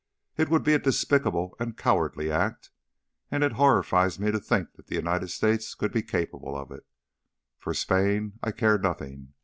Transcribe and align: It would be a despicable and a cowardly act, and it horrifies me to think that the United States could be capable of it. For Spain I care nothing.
It 0.35 0.49
would 0.49 0.63
be 0.63 0.73
a 0.73 0.79
despicable 0.79 1.55
and 1.59 1.73
a 1.73 1.75
cowardly 1.75 2.31
act, 2.31 2.71
and 3.29 3.43
it 3.43 3.51
horrifies 3.51 4.17
me 4.17 4.31
to 4.31 4.39
think 4.39 4.73
that 4.73 4.87
the 4.87 4.95
United 4.95 5.27
States 5.27 5.75
could 5.75 5.91
be 5.91 6.01
capable 6.01 6.57
of 6.57 6.71
it. 6.71 6.87
For 7.59 7.75
Spain 7.75 8.39
I 8.41 8.49
care 8.51 8.79
nothing. 8.79 9.33